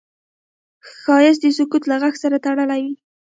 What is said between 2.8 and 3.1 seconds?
دی